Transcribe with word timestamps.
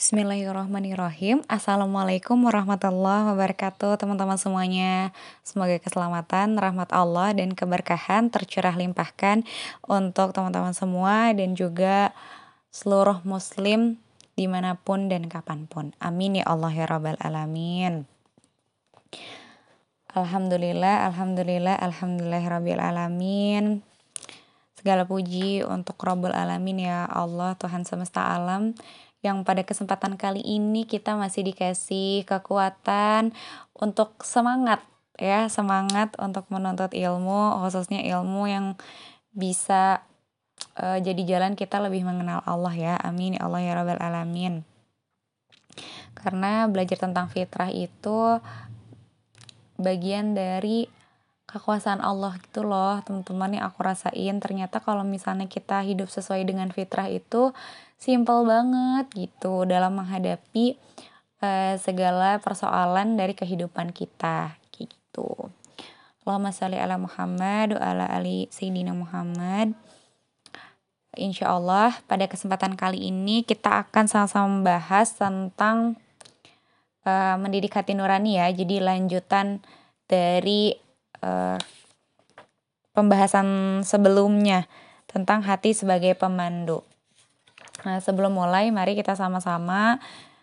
Bismillahirrahmanirrahim. 0.00 1.44
Assalamualaikum 1.44 2.40
warahmatullahi 2.48 3.36
wabarakatuh 3.36 4.00
Teman-teman 4.00 4.40
semuanya. 4.40 5.12
Semoga 5.44 5.76
keselamatan, 5.76 6.56
rahmat 6.56 6.88
Allah 6.88 7.36
dan 7.36 7.52
keberkahan 7.52 8.32
tercurah 8.32 8.72
limpahkan 8.80 9.44
Untuk 9.84 10.32
teman-teman 10.32 10.72
semua 10.72 11.36
dan 11.36 11.52
juga 11.52 12.16
seluruh 12.72 13.20
muslim 13.28 14.00
di 14.40 14.48
mana 14.48 14.80
pun 14.80 15.12
dan 15.12 15.28
kapan 15.28 15.68
pun. 15.68 15.92
Amin 16.00 16.40
ya 16.40 16.48
Allah 16.48 16.72
ya 16.72 16.88
Rabbal 16.88 17.20
Alamin. 17.20 18.08
Alhamdulillah, 20.16 21.12
Alhamdulillah, 21.12 21.76
Alhamdulillah 21.76 22.44
Rabbil 22.48 22.80
Alamin. 22.80 23.84
Segala 24.80 25.04
puji 25.04 25.60
untuk 25.60 26.00
Rabbul 26.00 26.32
Alamin 26.32 26.88
ya 26.88 27.04
Allah 27.04 27.52
Tuhan 27.60 27.84
semesta 27.84 28.32
alam 28.32 28.72
yang 29.20 29.44
pada 29.44 29.60
kesempatan 29.64 30.16
kali 30.16 30.40
ini 30.40 30.88
kita 30.88 31.12
masih 31.16 31.44
dikasih 31.44 32.24
kekuatan 32.24 33.36
untuk 33.76 34.24
semangat 34.24 34.80
ya, 35.20 35.46
semangat 35.52 36.16
untuk 36.16 36.48
menuntut 36.48 36.96
ilmu, 36.96 37.60
khususnya 37.60 38.00
ilmu 38.00 38.48
yang 38.48 38.66
bisa 39.36 40.00
uh, 40.80 40.98
jadi 40.98 41.22
jalan 41.36 41.52
kita 41.52 41.78
lebih 41.78 42.08
mengenal 42.08 42.40
Allah 42.48 42.72
ya. 42.72 42.94
Amin 43.04 43.36
ya 43.36 43.44
Allah 43.44 43.60
ya 43.60 43.72
rabbal 43.76 44.00
alamin. 44.00 44.64
Karena 46.16 46.64
belajar 46.66 46.96
tentang 46.96 47.28
fitrah 47.28 47.68
itu 47.68 48.40
bagian 49.76 50.32
dari 50.36 50.88
kekuasaan 51.50 51.98
Allah 51.98 52.38
gitu 52.38 52.62
loh 52.62 53.02
teman-teman 53.02 53.58
yang 53.58 53.64
aku 53.66 53.82
rasain 53.82 54.38
ternyata 54.38 54.78
kalau 54.78 55.02
misalnya 55.02 55.50
kita 55.50 55.82
hidup 55.82 56.06
sesuai 56.06 56.46
dengan 56.46 56.70
fitrah 56.70 57.10
itu 57.10 57.50
simple 58.00 58.48
banget 58.48 59.12
gitu 59.12 59.68
dalam 59.68 60.00
menghadapi 60.00 60.80
uh, 61.44 61.76
segala 61.76 62.40
persoalan 62.40 63.20
dari 63.20 63.36
kehidupan 63.36 63.92
kita 63.92 64.56
gitu. 64.72 65.52
Allahumma 66.24 66.48
sholli 66.48 66.80
ala 66.80 66.96
Muhammad 66.96 67.76
wa 67.76 67.80
ala 67.84 68.08
ali 68.08 68.48
Sayyidina 68.48 68.96
Muhammad. 68.96 69.76
Insya 71.20 71.52
Allah 71.52 71.92
pada 72.08 72.24
kesempatan 72.24 72.78
kali 72.78 73.12
ini 73.12 73.44
kita 73.44 73.84
akan 73.84 74.08
sama-sama 74.08 74.48
membahas 74.48 75.12
tentang 75.20 76.00
uh, 77.04 77.36
mendidik 77.36 77.76
hati 77.76 77.92
nurani 77.92 78.40
ya. 78.40 78.48
Jadi 78.48 78.80
lanjutan 78.80 79.60
dari 80.08 80.72
uh, 81.20 81.60
pembahasan 82.96 83.80
sebelumnya 83.84 84.64
tentang 85.10 85.44
hati 85.44 85.74
sebagai 85.74 86.14
pemandu. 86.14 86.86
Nah, 87.86 87.98
sebelum 88.00 88.36
mulai, 88.36 88.68
mari 88.68 88.92
kita 88.96 89.16
sama-sama 89.16 90.00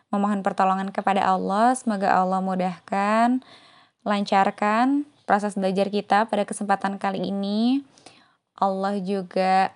memohon 0.10 0.42
pertolongan 0.42 0.90
kepada 0.90 1.22
Allah. 1.24 1.76
Semoga 1.78 2.14
Allah 2.16 2.40
mudahkan, 2.42 3.44
lancarkan 4.08 5.06
proses 5.28 5.60
belajar 5.60 5.92
kita 5.92 6.26
pada 6.32 6.48
kesempatan 6.48 6.96
kali 6.96 7.30
ini. 7.30 7.84
Allah 8.58 8.98
juga 8.98 9.76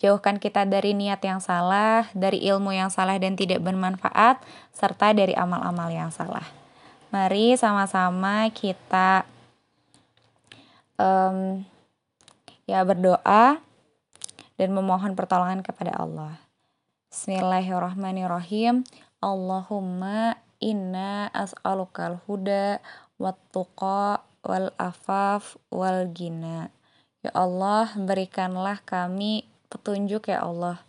jauhkan 0.00 0.38
kita 0.40 0.64
dari 0.64 0.94
niat 0.94 1.20
yang 1.20 1.42
salah, 1.42 2.08
dari 2.14 2.40
ilmu 2.46 2.72
yang 2.72 2.88
salah 2.88 3.18
dan 3.18 3.34
tidak 3.34 3.60
bermanfaat, 3.60 4.40
serta 4.72 5.12
dari 5.12 5.34
amal-amal 5.36 5.90
yang 5.90 6.08
salah. 6.14 6.46
Mari 7.10 7.58
sama-sama 7.58 8.48
kita 8.54 9.24
um, 10.96 11.64
ya 12.64 12.82
berdoa 12.86 13.60
dan 14.56 14.68
memohon 14.72 15.12
pertolongan 15.12 15.60
kepada 15.60 15.92
Allah. 15.96 16.45
Bismillahirrahmanirrahim. 17.16 18.84
Allahumma 19.24 20.36
inna 20.60 21.32
as'alukal 21.32 22.20
huda 22.28 22.84
wat 23.16 23.40
tuqa 23.56 24.20
wal 24.44 24.68
afaf 24.76 25.56
wal 25.72 26.12
gina. 26.12 26.68
Ya 27.24 27.32
Allah, 27.32 27.88
berikanlah 27.96 28.84
kami 28.84 29.48
petunjuk 29.72 30.28
ya 30.28 30.44
Allah. 30.44 30.84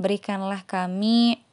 Berikanlah 0.00 0.64
kami 0.64 1.44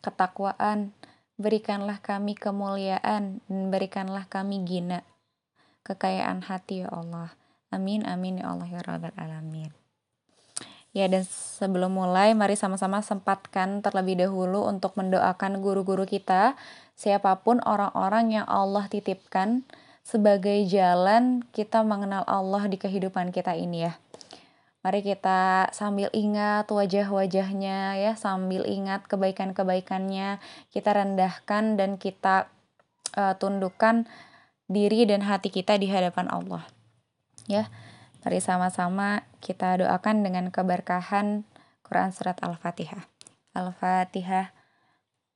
ketakwaan, 0.00 0.96
berikanlah 1.36 2.00
kami 2.00 2.40
kemuliaan, 2.40 3.44
dan 3.44 3.60
berikanlah 3.68 4.24
kami 4.32 4.64
gina, 4.64 5.04
kekayaan 5.84 6.40
hati 6.40 6.88
ya 6.88 6.88
Allah. 6.88 7.36
Amin 7.68 8.08
amin 8.08 8.40
ya 8.40 8.48
Allah 8.48 8.64
ya 8.64 8.80
rabbal 8.80 9.12
alamin. 9.20 9.77
Ya 10.98 11.06
dan 11.06 11.22
sebelum 11.22 11.94
mulai 11.94 12.34
mari 12.34 12.58
sama-sama 12.58 12.98
sempatkan 13.06 13.86
terlebih 13.86 14.18
dahulu 14.18 14.66
untuk 14.66 14.98
mendoakan 14.98 15.62
guru-guru 15.62 16.02
kita, 16.02 16.58
siapa 16.98 17.38
pun 17.38 17.62
orang-orang 17.62 18.42
yang 18.42 18.46
Allah 18.50 18.90
titipkan 18.90 19.62
sebagai 20.02 20.58
jalan 20.66 21.46
kita 21.54 21.86
mengenal 21.86 22.26
Allah 22.26 22.66
di 22.66 22.82
kehidupan 22.82 23.30
kita 23.30 23.54
ini 23.54 23.86
ya. 23.86 23.94
Mari 24.82 25.06
kita 25.06 25.70
sambil 25.70 26.10
ingat 26.10 26.66
wajah-wajahnya 26.66 27.94
ya, 28.02 28.12
sambil 28.18 28.66
ingat 28.66 29.06
kebaikan-kebaikannya, 29.06 30.42
kita 30.74 30.90
rendahkan 30.98 31.78
dan 31.78 31.94
kita 31.94 32.50
uh, 33.14 33.38
tundukkan 33.38 34.10
diri 34.66 35.06
dan 35.06 35.22
hati 35.22 35.54
kita 35.54 35.78
di 35.78 35.86
hadapan 35.86 36.26
Allah 36.26 36.66
ya. 37.46 37.70
Mari 38.28 38.44
sama-sama 38.44 39.24
kita 39.40 39.80
doakan 39.80 40.20
dengan 40.20 40.52
keberkahan 40.52 41.48
Quran 41.80 42.12
surat 42.12 42.36
Al-Fatihah. 42.44 43.08
Al-Fatihah. 43.56 44.52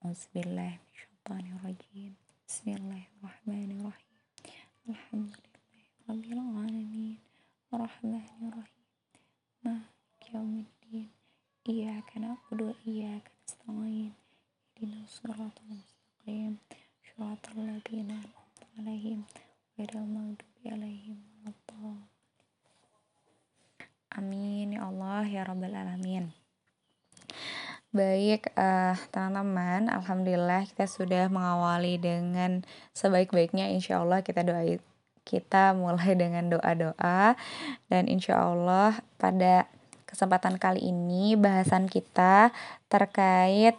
Bismillahirrahmanirrahim. 0.04 2.20
Bismillahirrahmanirrahim. 2.44 4.12
Alhamdulillahirabbil 4.92 6.36
alamin. 6.36 7.16
Arrahmanirrahim. 7.72 8.84
Maliki 9.64 10.28
yaumiddin. 10.36 11.08
Iyyaka 11.64 12.20
na'budu 12.20 12.76
wa 12.76 12.78
iyyaka 12.84 13.32
nasta'in. 13.40 14.12
Ihdinas 14.76 15.16
siratal 15.16 15.64
mustaqim. 15.64 16.60
Shiratal 17.00 17.56
ladzina 17.56 18.20
an'amta 18.20 18.68
'alaihim 18.76 19.24
ghairil 19.80 20.04
maghdubi 20.12 20.68
'alaihim 20.68 21.32
Amin 24.12 24.76
ya 24.76 24.88
Allah 24.88 25.24
ya 25.24 25.42
Rabbal 25.44 25.72
Alamin. 25.72 26.32
Baik, 27.92 28.48
uh, 28.56 28.96
teman-teman, 29.12 29.92
alhamdulillah 29.92 30.64
kita 30.64 30.88
sudah 30.88 31.28
mengawali 31.28 32.00
dengan 32.00 32.64
sebaik-baiknya. 32.96 33.68
Insya 33.68 34.00
Allah 34.00 34.24
kita 34.24 34.40
doa 34.40 34.64
kita 35.22 35.72
mulai 35.76 36.16
dengan 36.22 36.50
doa-doa 36.50 37.36
dan 37.88 38.04
insya 38.10 38.42
Allah 38.42 38.96
pada 39.16 39.70
kesempatan 40.04 40.60
kali 40.60 40.92
ini 40.92 41.38
bahasan 41.40 41.88
kita 41.88 42.52
terkait 42.92 43.76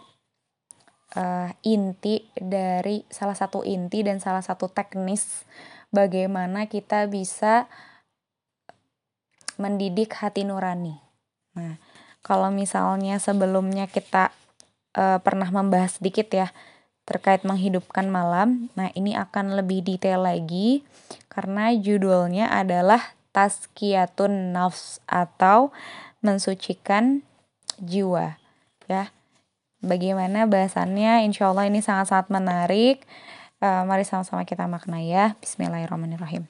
uh, 1.13 1.53
inti 1.61 2.25
dari 2.33 3.05
salah 3.13 3.37
satu 3.37 3.61
inti 3.61 4.01
dan 4.01 4.17
salah 4.17 4.41
satu 4.41 4.65
teknis 4.65 5.45
bagaimana 5.93 6.65
kita 6.65 7.05
bisa 7.05 7.69
mendidik 9.57 10.17
hati 10.17 10.45
nurani. 10.45 10.97
Nah, 11.57 11.77
kalau 12.23 12.49
misalnya 12.49 13.19
sebelumnya 13.19 13.85
kita 13.85 14.33
uh, 14.97 15.19
pernah 15.19 15.49
membahas 15.49 15.99
sedikit 15.99 16.31
ya 16.33 16.49
terkait 17.03 17.43
menghidupkan 17.43 18.07
malam. 18.07 18.71
Nah, 18.79 18.89
ini 18.95 19.13
akan 19.13 19.59
lebih 19.59 19.83
detail 19.83 20.23
lagi 20.23 20.87
karena 21.27 21.75
judulnya 21.75 22.47
adalah 22.47 23.13
Tazkiyatun 23.33 24.53
Nafs 24.53 25.01
atau 25.09 25.73
mensucikan 26.23 27.25
jiwa 27.81 28.39
ya. 28.87 29.11
Bagaimana 29.83 30.47
bahasannya? 30.47 31.27
Insya 31.27 31.51
Allah 31.51 31.67
ini 31.67 31.83
sangat-sangat 31.83 32.31
menarik. 32.31 33.03
Uh, 33.59 33.83
mari 33.83 34.07
sama-sama 34.07 34.47
kita 34.47 34.63
maknai 34.63 35.11
ya. 35.11 35.35
Bismillahirrahmanirrahim. 35.43 36.47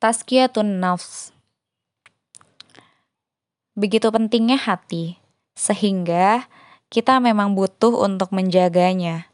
Tazkiyatun 0.00 0.80
nafs. 0.80 1.36
Begitu 3.78 4.10
pentingnya 4.10 4.58
hati, 4.58 5.20
sehingga 5.54 6.50
kita 6.90 7.22
memang 7.22 7.54
butuh 7.54 7.94
untuk 8.02 8.34
menjaganya. 8.34 9.30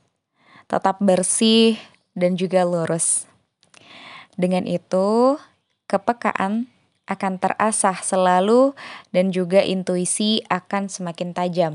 Tetap 0.68 1.00
bersih 1.00 1.80
dan 2.12 2.36
juga 2.36 2.68
lurus. 2.68 3.24
Dengan 4.36 4.68
itu, 4.68 5.40
kepekaan 5.88 6.68
akan 7.06 7.38
terasah 7.38 7.96
selalu 8.02 8.74
dan 9.14 9.30
juga 9.30 9.62
intuisi 9.62 10.42
akan 10.50 10.90
semakin 10.90 11.30
tajam. 11.32 11.74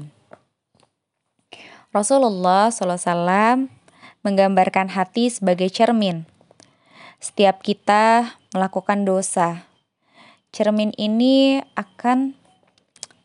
Rasulullah 1.92 2.72
SAW 2.72 3.68
menggambarkan 4.22 4.94
hati 4.94 5.34
sebagai 5.34 5.68
cermin. 5.74 6.30
Setiap 7.18 7.66
kita 7.66 8.38
melakukan 8.54 9.04
dosa, 9.04 9.66
cermin 10.54 10.94
ini 10.96 11.60
akan 11.74 12.41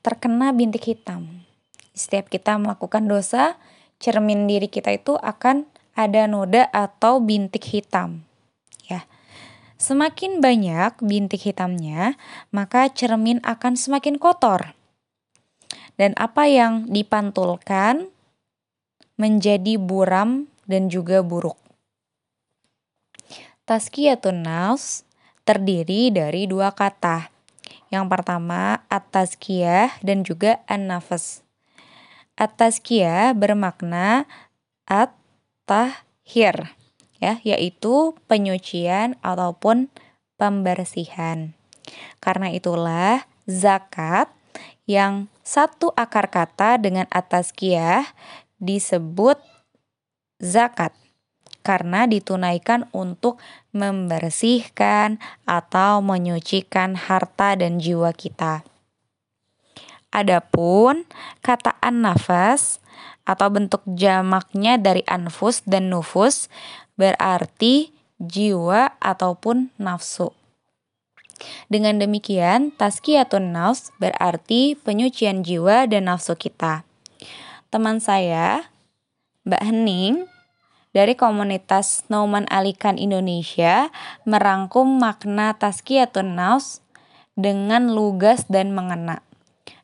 terkena 0.06 0.54
bintik 0.54 0.86
hitam. 0.86 1.42
Setiap 1.90 2.30
kita 2.30 2.54
melakukan 2.62 3.10
dosa, 3.10 3.58
cermin 3.98 4.46
diri 4.46 4.70
kita 4.70 4.94
itu 4.94 5.18
akan 5.18 5.66
ada 5.98 6.30
noda 6.30 6.70
atau 6.70 7.18
bintik 7.18 7.66
hitam. 7.66 8.22
Ya. 8.86 9.02
Semakin 9.82 10.38
banyak 10.38 11.02
bintik 11.02 11.42
hitamnya, 11.42 12.14
maka 12.54 12.86
cermin 12.86 13.42
akan 13.42 13.74
semakin 13.74 14.22
kotor. 14.22 14.78
Dan 15.98 16.14
apa 16.14 16.46
yang 16.46 16.86
dipantulkan 16.86 18.06
menjadi 19.18 19.74
buram 19.74 20.46
dan 20.70 20.86
juga 20.86 21.26
buruk. 21.26 21.58
Tazkiyatun 23.66 24.46
nafs 24.46 25.02
terdiri 25.42 26.14
dari 26.14 26.46
dua 26.46 26.70
kata. 26.70 27.35
Yang 27.88 28.06
pertama 28.10 28.82
at-tazkiyah 28.90 30.02
dan 30.02 30.26
juga 30.26 30.62
an-nafas. 30.66 31.46
At-tazkiyah 32.34 33.32
bermakna 33.32 34.26
at-tahhir 34.90 36.74
ya, 37.22 37.38
yaitu 37.40 38.12
penyucian 38.26 39.16
ataupun 39.22 39.88
pembersihan. 40.36 41.54
Karena 42.18 42.50
itulah 42.50 43.24
zakat 43.46 44.28
yang 44.86 45.30
satu 45.46 45.94
akar 45.94 46.30
kata 46.30 46.78
dengan 46.82 47.06
at-tazkiyah 47.08 48.06
disebut 48.58 49.38
zakat 50.42 50.92
karena 51.66 52.06
ditunaikan 52.06 52.86
untuk 52.94 53.42
membersihkan 53.74 55.18
atau 55.42 55.98
menyucikan 55.98 56.94
harta 56.94 57.58
dan 57.58 57.82
jiwa 57.82 58.14
kita. 58.14 58.62
Adapun 60.14 61.02
kata 61.42 61.74
an-nafas 61.82 62.78
atau 63.26 63.50
bentuk 63.50 63.82
jamaknya 63.98 64.78
dari 64.78 65.02
anfus 65.10 65.66
dan 65.66 65.90
nufus 65.90 66.46
berarti 66.94 67.90
jiwa 68.22 68.94
ataupun 69.02 69.74
nafsu. 69.82 70.30
Dengan 71.68 72.00
demikian, 72.00 72.72
tazkiyatun 72.72 73.52
nafs 73.52 73.92
berarti 74.00 74.78
penyucian 74.78 75.44
jiwa 75.44 75.84
dan 75.84 76.08
nafsu 76.08 76.32
kita. 76.38 76.86
Teman 77.68 78.00
saya, 78.00 78.72
Mbak 79.44 79.62
Hening, 79.68 80.14
dari 80.96 81.12
komunitas 81.12 82.08
Nauman 82.08 82.48
Alikan 82.48 82.96
Indonesia 82.96 83.92
merangkum 84.24 84.96
makna 84.96 85.52
tazkiyatun 85.52 86.40
nafs 86.40 86.80
dengan 87.36 87.92
lugas 87.92 88.48
dan 88.48 88.72
mengena. 88.72 89.20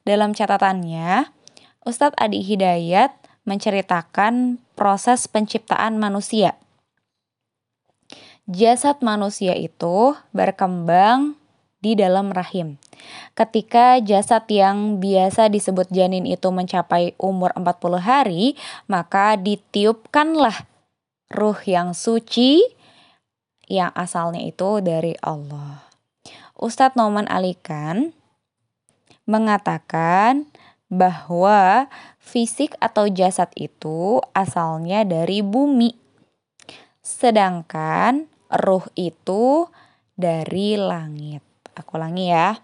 Dalam 0.08 0.32
catatannya, 0.32 1.28
Ustadz 1.84 2.16
Adi 2.16 2.40
Hidayat 2.40 3.12
menceritakan 3.44 4.56
proses 4.72 5.28
penciptaan 5.28 6.00
manusia. 6.00 6.56
Jasad 8.48 9.04
manusia 9.04 9.52
itu 9.52 10.16
berkembang 10.32 11.36
di 11.84 11.92
dalam 11.92 12.32
rahim. 12.32 12.80
Ketika 13.36 14.00
jasad 14.00 14.48
yang 14.48 14.96
biasa 14.96 15.52
disebut 15.52 15.92
janin 15.92 16.24
itu 16.24 16.48
mencapai 16.48 17.12
umur 17.20 17.52
40 17.52 18.00
hari, 18.00 18.56
maka 18.88 19.36
ditiupkanlah 19.36 20.71
ruh 21.32 21.56
yang 21.64 21.96
suci 21.96 22.60
yang 23.72 23.90
asalnya 23.96 24.44
itu 24.44 24.84
dari 24.84 25.16
Allah. 25.24 25.88
Ustadz 26.60 26.94
Noman 26.94 27.24
Alikan 27.26 28.12
mengatakan 29.24 30.46
bahwa 30.92 31.88
fisik 32.20 32.76
atau 32.78 33.08
jasad 33.08 33.48
itu 33.56 34.20
asalnya 34.36 35.08
dari 35.08 35.40
bumi. 35.40 35.96
Sedangkan 37.00 38.28
ruh 38.52 38.84
itu 38.92 39.72
dari 40.12 40.76
langit. 40.76 41.40
Aku 41.72 41.96
ulangi 41.96 42.28
ya. 42.28 42.60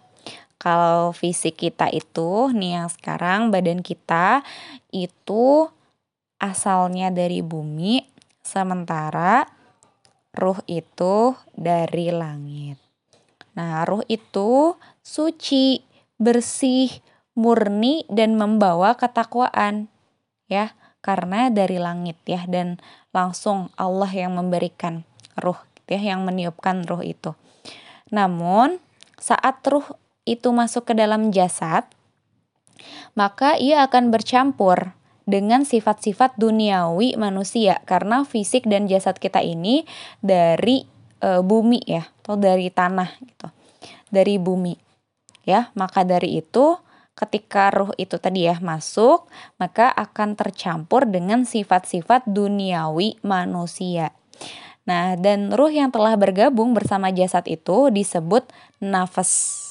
Kalau 0.61 1.17
fisik 1.17 1.57
kita 1.57 1.89
itu 1.89 2.53
nih 2.53 2.83
yang 2.83 2.89
sekarang 2.93 3.49
badan 3.49 3.81
kita 3.81 4.45
itu 4.93 5.71
asalnya 6.43 7.09
dari 7.15 7.41
bumi, 7.41 8.03
Sementara 8.49 9.45
ruh 10.33 10.57
itu 10.65 11.37
dari 11.53 12.09
langit. 12.09 12.81
Nah, 13.53 13.85
ruh 13.85 14.01
itu 14.09 14.73
suci, 15.05 15.85
bersih, 16.17 16.89
murni 17.37 18.09
dan 18.09 18.41
membawa 18.41 18.97
ketakwaan. 18.97 19.93
Ya, 20.49 20.73
karena 21.05 21.53
dari 21.53 21.77
langit 21.77 22.17
ya 22.25 22.49
dan 22.49 22.81
langsung 23.13 23.69
Allah 23.77 24.09
yang 24.09 24.41
memberikan 24.41 25.05
ruh 25.37 25.61
ya 25.85 26.01
yang 26.01 26.25
meniupkan 26.25 26.89
ruh 26.89 27.05
itu. 27.05 27.37
Namun, 28.09 28.81
saat 29.21 29.61
ruh 29.69 29.85
itu 30.25 30.49
masuk 30.57 30.89
ke 30.89 30.95
dalam 30.97 31.37
jasad, 31.37 31.85
maka 33.13 33.61
ia 33.61 33.85
akan 33.85 34.09
bercampur 34.09 34.97
dengan 35.29 35.69
sifat-sifat 35.69 36.41
duniawi 36.41 37.21
manusia 37.21 37.85
karena 37.85 38.25
fisik 38.25 38.65
dan 38.65 38.89
jasad 38.89 39.21
kita 39.21 39.45
ini 39.45 39.85
dari 40.25 40.89
e, 41.21 41.45
bumi 41.45 41.85
ya 41.85 42.09
atau 42.25 42.41
dari 42.41 42.73
tanah 42.73 43.21
gitu. 43.21 43.53
Dari 44.09 44.41
bumi. 44.41 44.73
Ya, 45.45 45.69
maka 45.77 46.09
dari 46.09 46.41
itu 46.41 46.81
ketika 47.13 47.69
ruh 47.69 47.93
itu 48.01 48.17
tadi 48.17 48.49
ya 48.49 48.57
masuk, 48.65 49.29
maka 49.61 49.93
akan 49.93 50.33
tercampur 50.33 51.05
dengan 51.05 51.45
sifat-sifat 51.45 52.25
duniawi 52.25 53.21
manusia. 53.21 54.17
Nah, 54.89 55.21
dan 55.21 55.53
ruh 55.53 55.69
yang 55.69 55.93
telah 55.93 56.17
bergabung 56.17 56.73
bersama 56.73 57.13
jasad 57.13 57.45
itu 57.45 57.93
disebut 57.93 58.49
nafas 58.81 59.68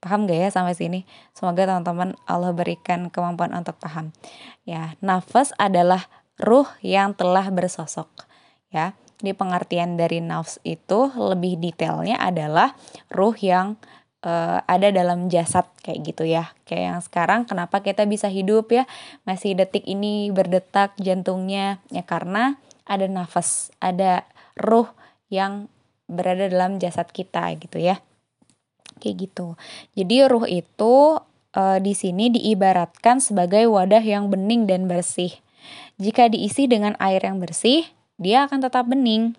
Paham 0.00 0.24
gak 0.24 0.40
ya 0.40 0.48
sampai 0.48 0.72
sini? 0.72 1.04
Semoga 1.36 1.68
teman-teman 1.68 2.16
Allah 2.24 2.56
berikan 2.56 3.12
kemampuan 3.12 3.52
untuk 3.52 3.76
paham. 3.76 4.16
Ya, 4.64 4.96
nafas 5.04 5.52
adalah 5.60 6.08
ruh 6.40 6.64
yang 6.80 7.12
telah 7.12 7.52
bersosok. 7.52 8.08
Ya, 8.72 8.96
di 9.20 9.36
pengertian 9.36 10.00
dari 10.00 10.24
nafs 10.24 10.56
itu 10.64 11.12
lebih 11.12 11.60
detailnya 11.60 12.16
adalah 12.16 12.72
ruh 13.12 13.36
yang 13.36 13.76
uh, 14.24 14.64
ada 14.64 14.88
dalam 14.88 15.28
jasad 15.28 15.68
kayak 15.84 16.00
gitu 16.00 16.24
ya. 16.24 16.48
Kayak 16.64 16.84
yang 16.96 17.00
sekarang 17.04 17.40
kenapa 17.44 17.84
kita 17.84 18.08
bisa 18.08 18.32
hidup 18.32 18.72
ya 18.72 18.88
masih 19.28 19.52
detik 19.52 19.84
ini 19.84 20.32
berdetak 20.32 20.96
jantungnya 20.96 21.76
ya 21.92 22.08
karena 22.08 22.56
ada 22.88 23.04
nafas, 23.04 23.68
ada 23.84 24.24
ruh 24.56 24.88
yang 25.28 25.68
berada 26.08 26.48
dalam 26.48 26.80
jasad 26.80 27.06
kita 27.12 27.46
gitu 27.60 27.78
ya 27.78 28.00
kayak 29.00 29.32
gitu. 29.32 29.56
Jadi 29.96 30.28
ruh 30.28 30.44
itu 30.44 31.18
e, 31.56 31.80
di 31.80 31.96
sini 31.96 32.28
diibaratkan 32.28 33.18
sebagai 33.18 33.66
wadah 33.72 34.04
yang 34.04 34.28
bening 34.28 34.68
dan 34.68 34.84
bersih. 34.86 35.32
Jika 35.96 36.28
diisi 36.28 36.68
dengan 36.68 36.96
air 37.00 37.24
yang 37.24 37.40
bersih, 37.40 37.88
dia 38.20 38.44
akan 38.44 38.60
tetap 38.68 38.84
bening. 38.84 39.36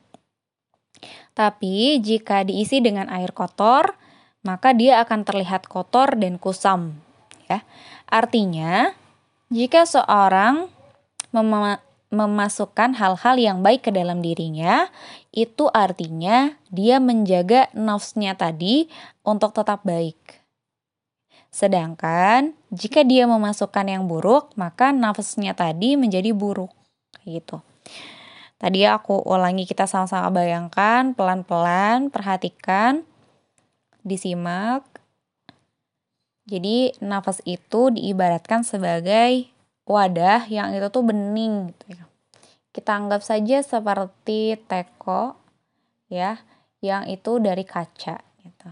Tapi 1.37 2.01
jika 2.01 2.43
diisi 2.43 2.83
dengan 2.83 3.07
air 3.07 3.31
kotor, 3.31 3.95
maka 4.41 4.73
dia 4.73 5.01
akan 5.01 5.21
terlihat 5.21 5.69
kotor 5.69 6.17
dan 6.17 6.41
kusam. 6.41 6.97
Ya, 7.45 7.65
artinya 8.09 8.93
jika 9.53 9.85
seorang 9.85 10.69
memasukkan 12.11 12.99
hal-hal 12.99 13.35
yang 13.39 13.63
baik 13.63 13.87
ke 13.87 13.91
dalam 13.95 14.19
dirinya, 14.19 14.91
itu 15.31 15.71
artinya 15.71 16.59
dia 16.67 16.99
menjaga 16.99 17.71
nafsnya 17.71 18.35
tadi 18.35 18.91
untuk 19.23 19.55
tetap 19.55 19.81
baik. 19.87 20.43
Sedangkan 21.51 22.55
jika 22.71 23.03
dia 23.03 23.27
memasukkan 23.27 23.83
yang 23.87 24.07
buruk, 24.07 24.55
maka 24.55 24.95
nafsnya 24.95 25.51
tadi 25.51 25.99
menjadi 25.99 26.31
buruk. 26.31 26.71
Gitu. 27.27 27.59
Tadi 28.55 28.87
aku 28.87 29.19
ulangi 29.27 29.67
kita 29.67 29.83
sama-sama 29.83 30.31
bayangkan 30.31 31.11
pelan-pelan, 31.11 32.07
perhatikan, 32.07 33.03
disimak. 34.07 34.87
Jadi 36.47 36.95
nafas 37.03 37.43
itu 37.43 37.91
diibaratkan 37.91 38.63
sebagai 38.63 39.50
wadah 39.91 40.47
yang 40.47 40.71
itu 40.71 40.87
tuh 40.87 41.03
bening 41.03 41.75
gitu 41.75 41.99
ya. 41.99 42.03
Kita 42.71 42.95
anggap 42.95 43.19
saja 43.19 43.59
seperti 43.59 44.55
teko 44.65 45.35
ya, 46.07 46.39
yang 46.79 47.05
itu 47.11 47.37
dari 47.43 47.67
kaca 47.67 48.23
gitu. 48.39 48.71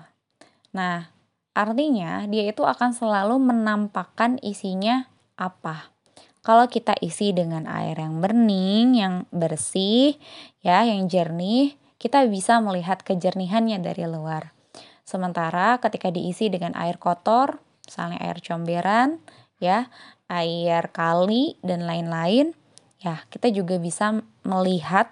Nah, 0.72 1.12
artinya 1.52 2.24
dia 2.26 2.48
itu 2.48 2.64
akan 2.64 2.96
selalu 2.96 3.36
menampakkan 3.38 4.40
isinya 4.40 5.06
apa. 5.36 5.92
Kalau 6.40 6.72
kita 6.72 6.96
isi 7.04 7.36
dengan 7.36 7.68
air 7.68 8.00
yang 8.00 8.24
bening, 8.24 8.96
yang 8.96 9.28
bersih, 9.30 10.16
ya, 10.64 10.88
yang 10.88 11.12
jernih, 11.12 11.76
kita 12.00 12.24
bisa 12.32 12.64
melihat 12.64 13.04
kejernihannya 13.04 13.84
dari 13.84 14.08
luar. 14.08 14.56
Sementara 15.04 15.76
ketika 15.84 16.08
diisi 16.10 16.48
dengan 16.48 16.72
air 16.80 16.96
kotor, 16.96 17.60
misalnya 17.84 18.24
air 18.24 18.40
comberan, 18.40 19.20
ya, 19.60 19.92
air 20.30 20.94
kali 20.94 21.58
dan 21.66 21.84
lain-lain, 21.90 22.54
ya 23.02 23.26
kita 23.34 23.50
juga 23.50 23.82
bisa 23.82 24.22
melihat 24.46 25.10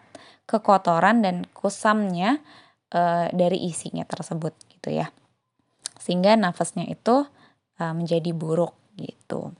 kekotoran 0.47 1.25
dan 1.25 1.43
kusamnya 1.51 2.39
e, 2.93 3.33
dari 3.33 3.67
isinya 3.67 4.05
tersebut 4.05 4.53
gitu 4.77 4.93
ya. 4.93 5.09
Sehingga 5.97 6.37
nafasnya 6.37 6.85
itu 6.87 7.25
e, 7.75 7.83
menjadi 7.91 8.31
buruk 8.31 8.77
gitu. 8.95 9.51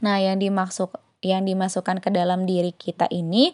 Nah, 0.00 0.18
yang 0.18 0.40
dimaksud 0.40 0.90
yang 1.18 1.44
dimasukkan 1.44 1.98
ke 1.98 2.10
dalam 2.14 2.46
diri 2.46 2.70
kita 2.70 3.10
ini 3.10 3.50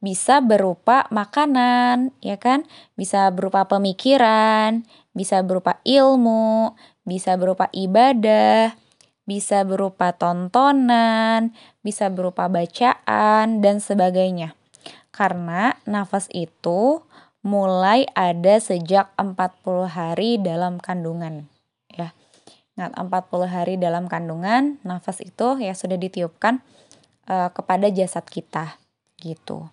bisa 0.00 0.40
berupa 0.40 1.04
makanan, 1.12 2.16
ya 2.24 2.40
kan? 2.40 2.64
Bisa 2.96 3.28
berupa 3.28 3.68
pemikiran, 3.68 4.88
bisa 5.12 5.44
berupa 5.44 5.82
ilmu, 5.84 6.72
bisa 7.04 7.36
berupa 7.36 7.68
ibadah, 7.74 8.79
bisa 9.30 9.62
berupa 9.62 10.10
tontonan, 10.10 11.54
bisa 11.86 12.10
berupa 12.10 12.50
bacaan 12.50 13.62
dan 13.62 13.78
sebagainya. 13.78 14.58
Karena 15.14 15.78
nafas 15.86 16.26
itu 16.34 17.06
mulai 17.46 18.10
ada 18.18 18.58
sejak 18.58 19.14
40 19.14 19.86
hari 19.86 20.42
dalam 20.42 20.82
kandungan, 20.82 21.46
ya. 21.94 22.10
Ingat 22.74 22.98
40 22.98 23.46
hari 23.46 23.74
dalam 23.78 24.10
kandungan, 24.10 24.82
nafas 24.82 25.22
itu 25.22 25.62
ya 25.62 25.78
sudah 25.78 25.94
ditiupkan 25.94 26.58
uh, 27.30 27.54
kepada 27.54 27.86
jasad 27.86 28.26
kita 28.26 28.82
gitu. 29.22 29.70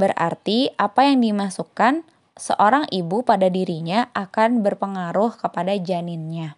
Berarti 0.00 0.72
apa 0.80 1.04
yang 1.04 1.20
dimasukkan 1.20 2.00
seorang 2.32 2.88
ibu 2.88 3.20
pada 3.28 3.52
dirinya 3.52 4.08
akan 4.16 4.64
berpengaruh 4.64 5.36
kepada 5.36 5.76
janinnya. 5.76 6.56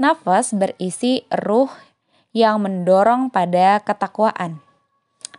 Nafas 0.00 0.56
berisi 0.56 1.28
ruh 1.28 1.68
yang 2.32 2.64
mendorong 2.64 3.28
pada 3.28 3.84
ketakwaan. 3.84 4.64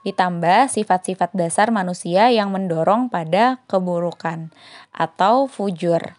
Ditambah 0.06 0.70
sifat-sifat 0.70 1.34
dasar 1.34 1.74
manusia 1.74 2.30
yang 2.30 2.54
mendorong 2.54 3.10
pada 3.10 3.58
keburukan 3.66 4.54
atau 4.94 5.50
fujur 5.50 6.14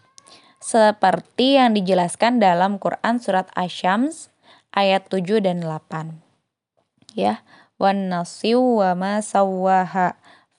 seperti 0.62 1.58
yang 1.58 1.74
dijelaskan 1.74 2.38
dalam 2.38 2.78
Quran 2.78 3.18
surat 3.18 3.50
Asy-Syams 3.58 4.30
ayat 4.70 5.10
7 5.10 5.42
dan 5.42 5.62
8. 5.62 6.22
Ya, 7.18 7.42
wan 7.78 8.10
wa 8.10 8.90
ma 8.94 9.18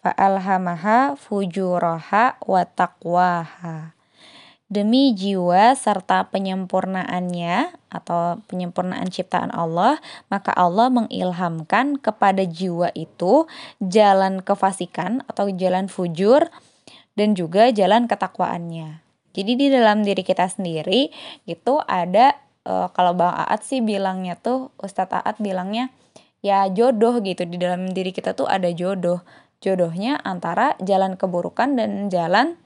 fa'alhamaha 0.03 1.15
fujuraha 1.15 2.35
wa 2.43 2.61
taqwaha. 2.67 3.95
Demi 4.73 5.13
jiwa 5.13 5.77
serta 5.77 6.33
penyempurnaannya 6.33 7.77
atau 7.93 8.41
penyempurnaan 8.49 9.05
ciptaan 9.05 9.53
Allah, 9.53 10.01
maka 10.33 10.49
Allah 10.49 10.89
mengilhamkan 10.89 12.01
kepada 12.01 12.41
jiwa 12.41 12.89
itu 12.97 13.45
jalan 13.77 14.41
kefasikan 14.41 15.21
atau 15.29 15.53
jalan 15.53 15.85
fujur 15.85 16.49
dan 17.13 17.37
juga 17.37 17.69
jalan 17.69 18.09
ketakwaannya. 18.09 19.05
Jadi 19.37 19.51
di 19.53 19.67
dalam 19.69 20.01
diri 20.01 20.25
kita 20.25 20.49
sendiri 20.49 21.13
itu 21.45 21.73
ada 21.85 22.33
uh, 22.65 22.89
kalau 22.97 23.13
Bang 23.13 23.33
Aat 23.33 23.61
sih 23.61 23.85
bilangnya 23.85 24.41
tuh 24.41 24.73
Ustadz 24.81 25.21
Aat 25.21 25.37
bilangnya 25.37 25.93
ya 26.41 26.65
jodoh 26.73 27.21
gitu 27.21 27.45
di 27.45 27.61
dalam 27.61 27.93
diri 27.93 28.09
kita 28.09 28.33
tuh 28.33 28.49
ada 28.49 28.73
jodoh. 28.73 29.21
Jodohnya 29.61 30.17
antara 30.25 30.73
jalan 30.81 31.13
keburukan 31.13 31.77
dan 31.77 32.09
jalan 32.09 32.57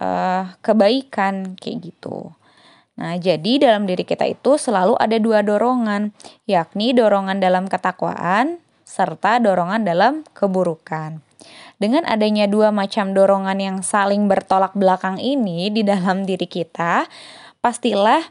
uh, 0.00 0.56
kebaikan 0.60 1.56
kayak 1.60 1.92
gitu. 1.92 2.32
Nah, 2.96 3.20
jadi 3.20 3.60
dalam 3.60 3.84
diri 3.84 4.08
kita 4.08 4.24
itu 4.24 4.56
selalu 4.56 4.96
ada 4.96 5.20
dua 5.20 5.44
dorongan, 5.44 6.16
yakni 6.48 6.96
dorongan 6.96 7.44
dalam 7.44 7.68
ketakwaan 7.68 8.64
serta 8.88 9.36
dorongan 9.42 9.84
dalam 9.84 10.24
keburukan. 10.32 11.20
Dengan 11.76 12.08
adanya 12.08 12.48
dua 12.48 12.72
macam 12.72 13.12
dorongan 13.12 13.60
yang 13.60 13.78
saling 13.84 14.24
bertolak 14.24 14.72
belakang 14.72 15.20
ini 15.20 15.68
di 15.68 15.84
dalam 15.84 16.24
diri 16.24 16.48
kita, 16.48 17.04
pastilah 17.60 18.24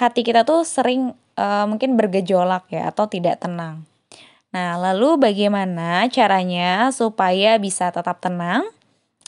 hati 0.00 0.24
kita 0.24 0.48
tuh 0.48 0.64
sering 0.64 1.12
uh, 1.36 1.68
mungkin 1.68 2.00
bergejolak 2.00 2.72
ya 2.72 2.88
atau 2.88 3.04
tidak 3.04 3.44
tenang. 3.44 3.84
Nah, 4.56 4.80
lalu 4.80 5.20
bagaimana 5.20 6.08
caranya 6.08 6.88
supaya 6.88 7.60
bisa 7.60 7.92
tetap 7.92 8.24
tenang? 8.24 8.64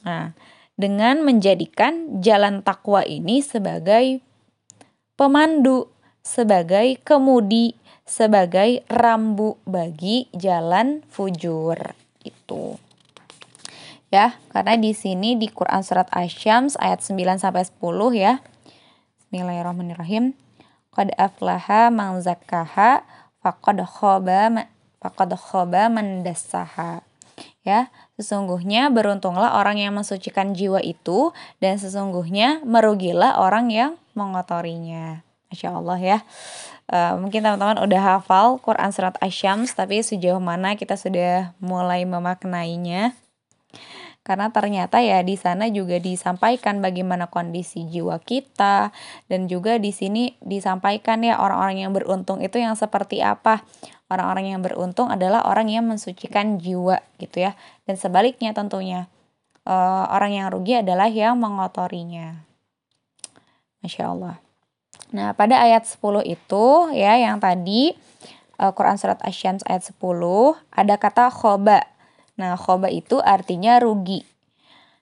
Nah, 0.01 0.33
dengan 0.79 1.27
menjadikan 1.27 2.23
jalan 2.23 2.63
takwa 2.63 3.03
ini 3.03 3.43
sebagai 3.43 4.23
pemandu, 5.19 5.91
sebagai 6.23 7.03
kemudi, 7.03 7.75
sebagai 8.07 8.87
rambu 8.87 9.59
bagi 9.67 10.31
jalan 10.31 11.03
fujur. 11.11 11.77
Itu. 12.23 12.79
Ya 14.09 14.39
karena 14.55 14.79
di 14.81 14.97
sini 14.97 15.37
di 15.37 15.53
Quran 15.53 15.85
surat 15.85 16.09
Asy-Syams 16.15 16.81
ayat 16.81 17.05
9 17.05 17.43
sampai 17.43 17.67
10 17.67 18.15
ya. 18.17 18.41
Bismillahirrahmanirrahim. 19.29 20.33
Qad 20.95 21.13
aflaha 21.21 21.93
man 21.93 22.23
zakkaha 22.23 23.05
faqad 23.45 23.85
khaba 23.85 24.65
faqad 25.03 25.31
khaba 25.37 25.93
man 25.93 26.25
dassaha. 26.25 27.05
Ya 27.67 27.93
sesungguhnya 28.19 28.91
beruntunglah 28.91 29.55
orang 29.55 29.79
yang 29.79 29.95
mensucikan 29.95 30.51
jiwa 30.51 30.83
itu 30.83 31.31
dan 31.63 31.79
sesungguhnya 31.79 32.67
merugilah 32.67 33.39
orang 33.39 33.71
yang 33.71 33.95
mengotorinya. 34.19 35.23
Masya 35.49 35.71
Allah 35.79 35.99
ya. 36.03 36.19
Uh, 36.89 37.21
mungkin 37.21 37.47
teman-teman 37.47 37.79
udah 37.85 38.19
hafal 38.19 38.59
Quran 38.59 38.91
Surat 38.91 39.15
Asyams 39.23 39.73
tapi 39.73 40.03
sejauh 40.03 40.43
mana 40.43 40.75
kita 40.75 40.99
sudah 40.99 41.55
mulai 41.63 42.03
memaknainya? 42.05 43.15
Karena 44.27 44.53
ternyata 44.53 45.01
ya 45.01 45.25
di 45.25 45.41
sana 45.41 45.73
juga 45.73 45.97
disampaikan 45.97 46.85
bagaimana 46.85 47.33
kondisi 47.33 47.89
jiwa 47.89 48.21
kita 48.21 48.93
dan 49.25 49.49
juga 49.49 49.81
di 49.81 49.89
sini 49.89 50.37
disampaikan 50.45 51.25
ya 51.25 51.41
orang-orang 51.41 51.89
yang 51.89 51.97
beruntung 51.97 52.45
itu 52.45 52.61
yang 52.61 52.77
seperti 52.77 53.25
apa. 53.25 53.65
Orang-orang 54.09 54.57
yang 54.57 54.61
beruntung 54.65 55.13
adalah 55.13 55.45
orang 55.45 55.69
yang 55.69 55.85
mensucikan 55.85 56.57
jiwa 56.57 57.05
gitu 57.21 57.45
ya. 57.45 57.53
Dan 57.85 58.01
sebaliknya 58.01 58.57
tentunya 58.57 59.07
uh, 59.69 60.09
orang 60.09 60.33
yang 60.33 60.47
rugi 60.49 60.81
adalah 60.81 61.13
yang 61.13 61.37
mengotorinya. 61.37 62.45
Masya 63.85 64.05
Allah. 64.09 64.37
Nah, 65.13 65.33
pada 65.37 65.61
ayat 65.61 65.85
10 65.85 66.25
itu 66.25 66.67
ya 66.97 67.17
yang 67.21 67.41
tadi 67.41 67.93
uh, 68.61 68.73
Quran 68.73 68.97
surat 68.97 69.21
Asy-Syams 69.21 69.65
ayat 69.69 69.85
10 69.85 70.01
ada 70.73 70.95
kata 70.97 71.29
khoba 71.29 71.85
Nah, 72.39 72.55
khoba 72.55 72.87
itu 72.89 73.19
artinya 73.19 73.83
rugi. 73.83 74.23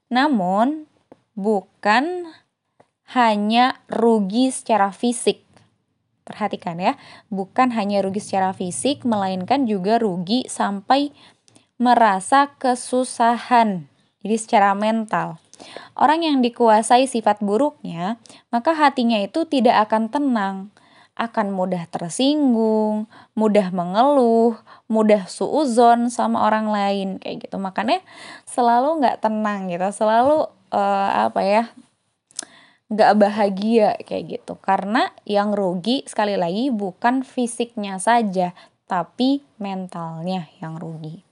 Namun, 0.08 0.88
bukan 1.36 2.32
hanya 3.12 3.76
rugi 3.92 4.48
secara 4.50 4.88
fisik. 4.90 5.44
Perhatikan 6.26 6.82
ya, 6.82 6.98
bukan 7.30 7.70
hanya 7.70 8.02
rugi 8.02 8.18
secara 8.18 8.50
fisik, 8.50 9.06
melainkan 9.06 9.70
juga 9.70 10.02
rugi 10.02 10.42
sampai 10.50 11.14
merasa 11.78 12.50
kesusahan. 12.58 13.86
Jadi 14.26 14.36
secara 14.36 14.74
mental. 14.74 15.38
Orang 15.94 16.26
yang 16.26 16.42
dikuasai 16.42 17.06
sifat 17.06 17.40
buruknya, 17.40 18.18
maka 18.50 18.74
hatinya 18.74 19.22
itu 19.22 19.46
tidak 19.46 19.86
akan 19.88 20.10
tenang 20.10 20.56
akan 21.16 21.48
mudah 21.48 21.88
tersinggung, 21.88 23.08
mudah 23.32 23.72
mengeluh, 23.72 24.60
mudah 24.84 25.24
suuzon 25.24 26.12
sama 26.12 26.44
orang 26.44 26.68
lain 26.68 27.16
kayak 27.16 27.48
gitu. 27.48 27.56
Makanya 27.56 28.04
selalu 28.44 29.00
nggak 29.00 29.24
tenang 29.24 29.72
gitu, 29.72 29.88
selalu 29.96 30.44
uh, 30.76 31.32
apa 31.32 31.40
ya 31.40 31.62
nggak 32.90 33.12
bahagia 33.18 33.98
kayak 34.06 34.40
gitu. 34.40 34.54
Karena 34.58 35.10
yang 35.26 35.54
rugi 35.54 36.06
sekali 36.06 36.38
lagi 36.38 36.70
bukan 36.70 37.26
fisiknya 37.26 37.98
saja, 37.98 38.54
tapi 38.86 39.42
mentalnya 39.58 40.46
yang 40.62 40.78
rugi. 40.78 41.26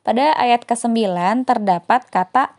Pada 0.00 0.32
ayat 0.36 0.64
ke-9 0.64 0.96
terdapat 1.44 2.08
kata 2.08 2.56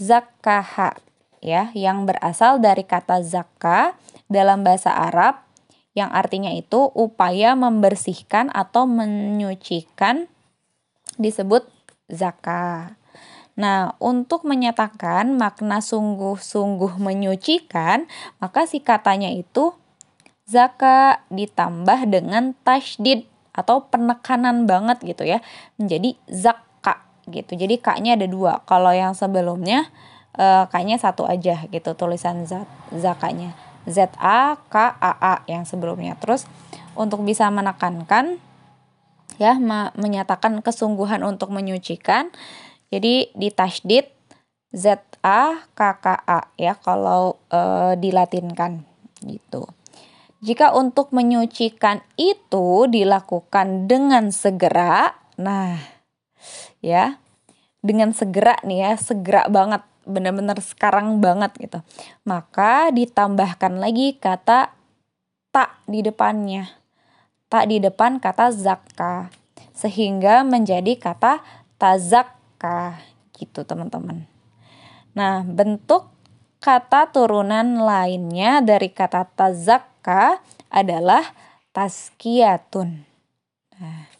zakaha 0.00 0.96
ya 1.44 1.70
yang 1.76 2.08
berasal 2.08 2.58
dari 2.58 2.82
kata 2.82 3.20
zakka 3.20 3.94
dalam 4.26 4.64
bahasa 4.64 4.92
Arab 4.94 5.44
yang 5.96 6.14
artinya 6.14 6.54
itu 6.54 6.94
upaya 6.94 7.58
membersihkan 7.58 8.54
atau 8.54 8.86
menyucikan 8.86 10.30
disebut 11.18 11.66
zakah. 12.06 12.94
Nah, 13.58 13.98
untuk 13.98 14.46
menyatakan 14.46 15.34
makna 15.34 15.82
sungguh-sungguh 15.82 16.94
menyucikan, 17.02 18.06
maka 18.38 18.70
si 18.70 18.78
katanya 18.78 19.34
itu 19.34 19.74
zaka 20.46 21.26
ditambah 21.26 22.06
dengan 22.06 22.54
tashdid 22.62 23.26
atau 23.50 23.90
penekanan 23.90 24.70
banget 24.70 25.02
gitu 25.02 25.26
ya, 25.26 25.42
menjadi 25.74 26.14
zakka 26.30 27.02
gitu. 27.34 27.58
Jadi 27.58 27.82
kaknya 27.82 28.14
ada 28.14 28.30
dua. 28.30 28.62
Kalau 28.62 28.94
yang 28.94 29.18
sebelumnya 29.18 29.90
uh, 30.38 30.70
kaknya 30.70 30.94
satu 31.02 31.26
aja 31.26 31.66
gitu 31.74 31.98
tulisan 31.98 32.46
zat 32.46 32.70
zakanya. 32.94 33.58
Z 33.90 34.14
A 34.22 34.54
K 34.70 34.94
A 35.02 35.12
A 35.18 35.34
yang 35.50 35.66
sebelumnya. 35.66 36.14
Terus 36.22 36.46
untuk 36.94 37.26
bisa 37.26 37.50
menekankan 37.50 38.38
ya 39.42 39.58
menyatakan 39.98 40.62
kesungguhan 40.62 41.26
untuk 41.26 41.50
menyucikan 41.50 42.30
jadi 42.88 43.28
di 43.32 43.48
tasdid 43.52 44.08
Z 44.68 45.00
A 45.24 45.64
K 45.72 45.80
K 46.00 46.06
A 46.28 46.52
ya 46.60 46.76
kalau 46.76 47.40
e, 47.48 47.60
dilatinkan 47.96 48.84
gitu. 49.24 49.64
Jika 50.38 50.70
untuk 50.76 51.10
menyucikan 51.10 52.04
itu 52.14 52.86
dilakukan 52.86 53.90
dengan 53.90 54.30
segera, 54.30 55.18
nah 55.34 55.80
ya 56.78 57.18
dengan 57.82 58.14
segera 58.14 58.58
nih 58.62 58.78
ya, 58.86 58.92
segera 58.98 59.46
banget, 59.50 59.82
benar-benar 60.06 60.58
sekarang 60.62 61.18
banget 61.18 61.54
gitu. 61.58 61.78
Maka 62.22 62.90
ditambahkan 62.94 63.78
lagi 63.82 64.14
kata 64.18 64.70
tak 65.50 65.80
di 65.90 66.02
depannya. 66.06 66.70
Tak 67.48 67.72
di 67.72 67.80
depan 67.80 68.20
kata 68.20 68.52
zakka. 68.52 69.32
Sehingga 69.72 70.44
menjadi 70.44 70.98
kata 70.98 71.40
tazakka 72.58 72.98
gitu 73.38 73.62
teman-teman. 73.62 74.26
Nah, 75.14 75.46
bentuk 75.46 76.10
kata 76.58 77.14
turunan 77.14 77.78
lainnya 77.78 78.58
dari 78.58 78.90
kata 78.90 79.30
tazakka 79.30 80.42
adalah 80.66 81.22
taskiyatun. 81.70 83.06
Nah, 83.78 84.10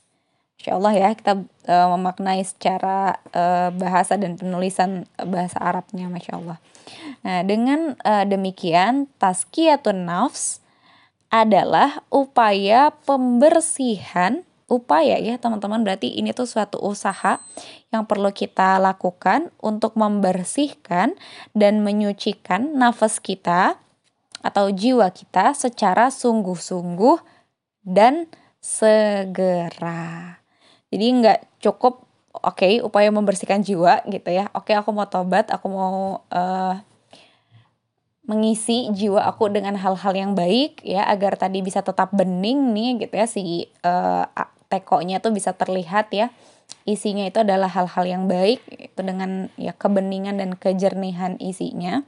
Insya 0.58 0.74
Allah 0.74 0.94
ya 0.94 1.10
kita 1.14 1.38
uh, 1.70 1.88
memaknai 1.94 2.42
secara 2.42 3.22
uh, 3.30 3.70
bahasa 3.74 4.18
dan 4.18 4.34
penulisan 4.34 5.06
bahasa 5.14 5.58
Arabnya, 5.62 6.10
Masya 6.10 6.34
Allah. 6.34 6.58
Nah, 7.22 7.46
dengan 7.46 7.94
uh, 8.02 8.26
demikian 8.26 9.06
taskiyatun 9.22 10.06
nafs 10.06 10.58
adalah 11.30 12.02
upaya 12.10 12.90
pembersihan 13.06 14.42
upaya 14.68 15.16
ya 15.16 15.40
teman-teman 15.40 15.80
berarti 15.80 16.12
ini 16.20 16.36
tuh 16.36 16.44
suatu 16.44 16.76
usaha 16.84 17.40
yang 17.88 18.04
perlu 18.04 18.28
kita 18.30 18.76
lakukan 18.76 19.48
untuk 19.64 19.96
membersihkan 19.96 21.16
dan 21.56 21.80
menyucikan 21.80 22.76
nafas 22.76 23.16
kita 23.18 23.80
atau 24.44 24.70
jiwa 24.70 25.08
kita 25.10 25.56
secara 25.56 26.12
sungguh-sungguh 26.12 27.18
dan 27.82 28.28
segera. 28.60 30.38
Jadi 30.92 31.04
nggak 31.16 31.38
cukup 31.64 32.04
oke 32.36 32.54
okay, 32.60 32.84
upaya 32.84 33.08
membersihkan 33.08 33.64
jiwa 33.64 34.04
gitu 34.06 34.28
ya. 34.30 34.52
Oke 34.52 34.72
okay, 34.72 34.74
aku 34.76 34.92
mau 34.92 35.08
tobat, 35.08 35.48
aku 35.48 35.66
mau 35.72 36.22
uh, 36.28 36.74
mengisi 38.28 38.92
jiwa 38.92 39.24
aku 39.24 39.48
dengan 39.48 39.80
hal-hal 39.80 40.12
yang 40.12 40.32
baik 40.36 40.84
ya 40.84 41.08
agar 41.08 41.40
tadi 41.40 41.64
bisa 41.64 41.80
tetap 41.80 42.12
bening 42.12 42.76
nih 42.76 43.08
gitu 43.08 43.14
ya 43.16 43.24
si 43.24 43.64
uh, 43.80 44.28
tekonya 44.68 45.20
tuh 45.20 45.32
bisa 45.32 45.56
terlihat 45.56 46.12
ya 46.12 46.32
isinya 46.84 47.24
itu 47.24 47.40
adalah 47.40 47.68
hal-hal 47.68 48.04
yang 48.04 48.24
baik 48.28 48.60
itu 48.68 49.00
dengan 49.00 49.48
ya 49.56 49.72
kebeningan 49.72 50.40
dan 50.40 50.56
kejernihan 50.56 51.40
isinya 51.40 52.04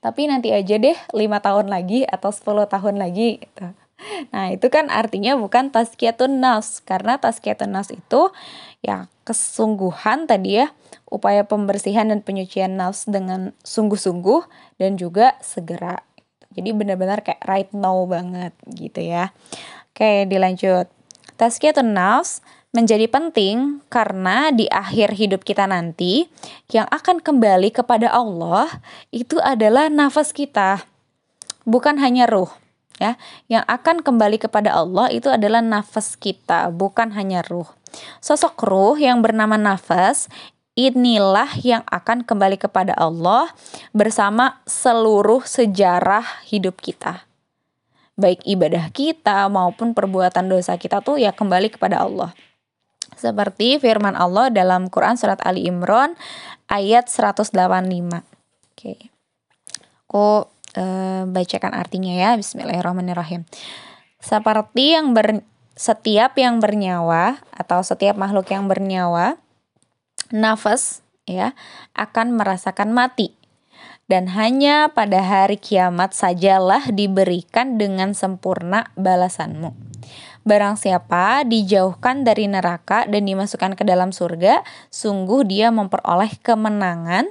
tapi 0.00 0.28
nanti 0.28 0.52
aja 0.52 0.80
deh 0.80 0.96
lima 1.12 1.40
tahun 1.44 1.68
lagi 1.68 2.08
atau 2.08 2.32
10 2.32 2.64
tahun 2.68 2.96
lagi 2.96 3.44
gitu. 3.44 3.66
Nah 4.32 4.48
itu 4.48 4.72
kan 4.72 4.88
artinya 4.88 5.36
bukan 5.36 5.68
taskiyatun 5.68 6.40
nas 6.40 6.80
karena 6.80 7.20
taskiyatun 7.20 7.68
nas 7.68 7.92
itu 7.92 8.32
ya 8.80 9.12
kesungguhan 9.28 10.24
tadi 10.24 10.64
ya 10.64 10.72
upaya 11.12 11.44
pembersihan 11.44 12.08
dan 12.08 12.24
penyucian 12.24 12.80
nafs 12.80 13.04
dengan 13.04 13.52
sungguh-sungguh 13.60 14.48
dan 14.80 14.96
juga 14.96 15.36
segera. 15.44 16.00
Jadi 16.56 16.72
benar-benar 16.72 17.20
kayak 17.20 17.44
right 17.44 17.70
now 17.76 18.00
banget 18.08 18.56
gitu 18.72 19.04
ya. 19.04 19.36
Oke 19.92 20.24
dilanjut. 20.24 20.99
Tazkiyatun 21.40 21.96
nafs 21.96 22.44
menjadi 22.76 23.08
penting 23.08 23.80
karena 23.88 24.52
di 24.52 24.68
akhir 24.68 25.16
hidup 25.16 25.40
kita 25.40 25.64
nanti 25.64 26.28
yang 26.68 26.84
akan 26.92 27.24
kembali 27.24 27.72
kepada 27.72 28.12
Allah 28.12 28.68
itu 29.08 29.40
adalah 29.40 29.88
nafas 29.88 30.36
kita. 30.36 30.84
Bukan 31.64 31.96
hanya 31.96 32.28
ruh 32.28 32.52
ya. 33.00 33.16
Yang 33.48 33.64
akan 33.72 33.96
kembali 34.04 34.36
kepada 34.36 34.76
Allah 34.76 35.08
itu 35.08 35.32
adalah 35.32 35.64
nafas 35.64 36.12
kita, 36.20 36.68
bukan 36.68 37.16
hanya 37.16 37.40
ruh. 37.48 37.66
Sosok 38.20 38.60
ruh 38.68 39.00
yang 39.00 39.24
bernama 39.24 39.56
nafas 39.56 40.28
inilah 40.76 41.48
yang 41.64 41.88
akan 41.88 42.20
kembali 42.28 42.60
kepada 42.60 42.92
Allah 43.00 43.48
bersama 43.96 44.60
seluruh 44.68 45.40
sejarah 45.48 46.44
hidup 46.44 46.84
kita 46.84 47.29
baik 48.20 48.44
ibadah 48.44 48.92
kita 48.92 49.48
maupun 49.48 49.96
perbuatan 49.96 50.46
dosa 50.52 50.76
kita 50.76 51.00
tuh 51.00 51.16
ya 51.16 51.32
kembali 51.32 51.72
kepada 51.72 52.04
Allah. 52.04 52.36
Seperti 53.16 53.80
firman 53.80 54.14
Allah 54.14 54.52
dalam 54.52 54.92
Quran 54.92 55.16
surat 55.16 55.40
Ali 55.42 55.66
Imran 55.66 56.14
ayat 56.68 57.08
185. 57.08 57.56
Oke. 58.76 59.10
Aku 60.06 60.46
e, 60.76 60.84
bacakan 61.26 61.72
artinya 61.74 62.12
ya. 62.14 62.30
Bismillahirrahmanirrahim. 62.38 63.48
Seperti 64.20 64.94
yang 64.94 65.16
ber, 65.16 65.42
setiap 65.74 66.36
yang 66.36 66.60
bernyawa 66.60 67.40
atau 67.56 67.80
setiap 67.80 68.14
makhluk 68.20 68.52
yang 68.52 68.68
bernyawa 68.68 69.40
nafas 70.30 71.02
ya 71.26 71.56
akan 71.98 72.38
merasakan 72.38 72.94
mati 72.94 73.39
dan 74.10 74.26
hanya 74.34 74.90
pada 74.90 75.22
hari 75.22 75.54
kiamat 75.54 76.10
sajalah 76.18 76.90
diberikan 76.90 77.78
dengan 77.78 78.10
sempurna 78.10 78.90
balasanmu. 78.98 79.70
Barang 80.42 80.74
siapa 80.74 81.46
dijauhkan 81.46 82.26
dari 82.26 82.50
neraka 82.50 83.06
dan 83.06 83.22
dimasukkan 83.22 83.78
ke 83.78 83.86
dalam 83.86 84.10
surga, 84.10 84.66
sungguh 84.90 85.46
dia 85.46 85.70
memperoleh 85.70 86.34
kemenangan. 86.42 87.30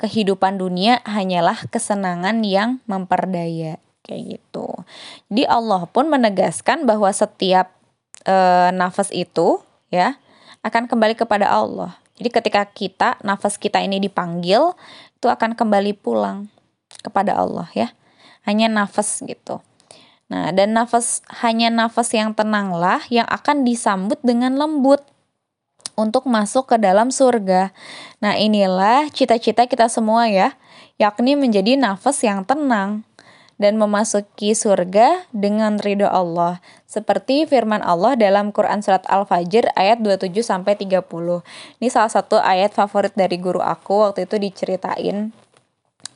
Kehidupan 0.00 0.56
dunia 0.56 1.04
hanyalah 1.04 1.68
kesenangan 1.68 2.40
yang 2.46 2.80
memperdaya. 2.88 3.76
Kayak 4.06 4.40
gitu. 4.40 4.70
Jadi 5.28 5.44
Allah 5.44 5.84
pun 5.90 6.08
menegaskan 6.08 6.88
bahwa 6.88 7.10
setiap 7.12 7.74
e, 8.22 8.36
nafas 8.72 9.10
itu 9.12 9.60
ya 9.90 10.16
akan 10.62 10.88
kembali 10.88 11.18
kepada 11.18 11.50
Allah. 11.50 11.98
Jadi 12.18 12.30
ketika 12.34 12.62
kita 12.66 13.18
nafas 13.22 13.58
kita 13.58 13.78
ini 13.78 14.02
dipanggil, 14.02 14.74
itu 15.18 15.26
akan 15.26 15.58
kembali 15.58 15.98
pulang 15.98 16.46
kepada 17.02 17.34
Allah 17.34 17.66
ya. 17.74 17.90
Hanya 18.46 18.70
nafas 18.70 19.18
gitu. 19.26 19.58
Nah, 20.30 20.54
dan 20.54 20.78
nafas 20.78 21.26
hanya 21.42 21.74
nafas 21.74 22.14
yang 22.14 22.36
tenanglah 22.38 23.02
yang 23.10 23.26
akan 23.26 23.66
disambut 23.66 24.22
dengan 24.22 24.54
lembut 24.54 25.02
untuk 25.98 26.30
masuk 26.30 26.70
ke 26.70 26.76
dalam 26.78 27.10
surga. 27.10 27.74
Nah, 28.22 28.38
inilah 28.38 29.10
cita-cita 29.10 29.66
kita 29.66 29.90
semua 29.90 30.30
ya, 30.30 30.54
yakni 31.02 31.34
menjadi 31.34 31.74
nafas 31.74 32.22
yang 32.22 32.46
tenang 32.46 33.02
dan 33.58 33.74
memasuki 33.74 34.54
surga 34.54 35.26
dengan 35.34 35.82
ridho 35.82 36.06
Allah. 36.06 36.62
Seperti 36.88 37.44
firman 37.44 37.84
Allah 37.84 38.16
dalam 38.16 38.48
Quran 38.48 38.80
Surat 38.80 39.04
Al-Fajr 39.12 39.76
ayat 39.76 40.00
27 40.00 40.32
sampai 40.40 40.72
30. 40.72 41.04
Ini 41.84 41.88
salah 41.92 42.08
satu 42.08 42.40
ayat 42.40 42.72
favorit 42.72 43.12
dari 43.12 43.36
guru 43.36 43.60
aku 43.60 44.08
waktu 44.08 44.24
itu 44.24 44.40
diceritain 44.40 45.36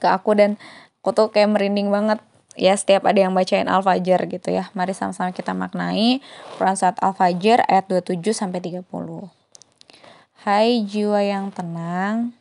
ke 0.00 0.08
aku 0.08 0.32
dan 0.32 0.56
aku 1.04 1.12
tuh 1.12 1.28
kayak 1.28 1.52
merinding 1.52 1.92
banget 1.92 2.24
ya 2.56 2.72
setiap 2.72 3.04
ada 3.04 3.20
yang 3.20 3.36
bacain 3.36 3.68
Al-Fajr 3.68 4.32
gitu 4.32 4.48
ya. 4.48 4.72
Mari 4.72 4.96
sama-sama 4.96 5.28
kita 5.36 5.52
maknai 5.52 6.24
Quran 6.56 6.76
Surat 6.80 6.96
Al-Fajr 7.04 7.68
ayat 7.68 7.92
27 7.92 8.32
sampai 8.32 8.64
30. 8.64 8.80
Hai 10.48 10.88
jiwa 10.88 11.20
yang 11.20 11.52
tenang, 11.52 12.32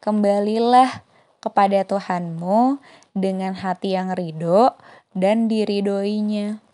kembalilah 0.00 1.04
kepada 1.44 1.84
Tuhanmu 1.84 2.80
dengan 3.12 3.60
hati 3.60 3.92
yang 3.92 4.16
ridho 4.16 4.72
dan 5.12 5.52
diridoinya. 5.52 6.69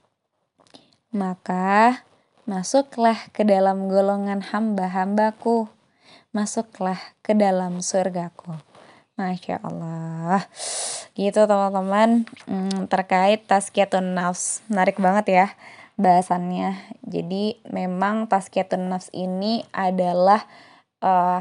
Maka 1.16 2.05
masuklah 2.44 3.16
ke 3.33 3.40
dalam 3.48 3.88
golongan 3.88 4.44
hamba-hambaku. 4.44 5.64
Masuklah 6.37 7.00
ke 7.24 7.33
dalam 7.33 7.81
surgaku. 7.81 8.52
Masya 9.16 9.64
Allah. 9.64 10.44
Gitu 11.16 11.40
teman-teman. 11.48 12.29
Hmm, 12.44 12.85
terkait 12.92 13.48
taskiyatun 13.48 14.12
nafs. 14.12 14.61
Menarik 14.68 15.00
banget 15.00 15.26
ya 15.33 15.46
bahasannya. 15.96 16.76
Jadi 17.00 17.64
memang 17.72 18.29
taskiyatun 18.29 18.92
nafs 18.92 19.09
ini 19.16 19.64
adalah 19.72 20.44
uh, 21.00 21.40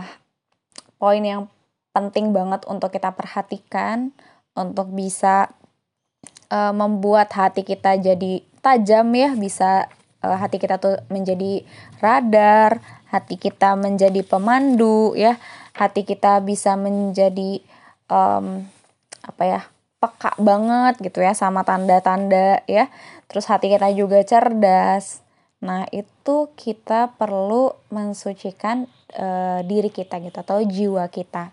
poin 0.96 1.20
yang 1.20 1.52
penting 1.92 2.32
banget 2.32 2.64
untuk 2.72 2.96
kita 2.96 3.12
perhatikan 3.12 4.16
untuk 4.56 4.92
bisa 4.96 5.52
uh, 6.48 6.72
membuat 6.72 7.32
hati 7.36 7.68
kita 7.68 8.00
jadi 8.00 8.44
tajam 8.66 9.06
ya 9.14 9.38
bisa 9.38 9.86
uh, 10.26 10.34
hati 10.34 10.58
kita 10.58 10.82
tuh 10.82 10.98
menjadi 11.14 11.62
radar 12.02 12.82
hati 13.14 13.38
kita 13.38 13.78
menjadi 13.78 14.26
pemandu 14.26 15.14
ya 15.14 15.38
hati 15.78 16.02
kita 16.02 16.42
bisa 16.42 16.74
menjadi 16.74 17.62
um, 18.10 18.66
apa 19.22 19.44
ya 19.46 19.62
peka 20.02 20.34
banget 20.42 20.98
gitu 20.98 21.22
ya 21.22 21.38
sama 21.38 21.62
tanda-tanda 21.62 22.66
ya 22.66 22.90
terus 23.30 23.46
hati 23.46 23.70
kita 23.70 23.94
juga 23.94 24.26
cerdas 24.26 25.26
Nah, 25.66 25.90
itu 25.90 26.54
kita 26.54 27.18
perlu 27.18 27.74
mensucikan 27.90 28.86
uh, 29.18 29.66
diri 29.66 29.90
kita 29.90 30.22
gitu 30.22 30.38
atau 30.38 30.62
jiwa 30.62 31.10
kita 31.10 31.50